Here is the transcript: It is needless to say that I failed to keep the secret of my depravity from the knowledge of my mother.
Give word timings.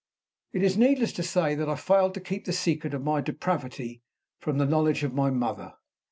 It 0.51 0.63
is 0.63 0.79
needless 0.79 1.13
to 1.13 1.21
say 1.21 1.53
that 1.53 1.69
I 1.69 1.75
failed 1.75 2.15
to 2.15 2.19
keep 2.21 2.45
the 2.45 2.53
secret 2.53 2.95
of 2.95 3.03
my 3.03 3.21
depravity 3.21 4.01
from 4.39 4.57
the 4.57 4.65
knowledge 4.65 5.03
of 5.03 5.13
my 5.13 5.29
mother. 5.29 5.75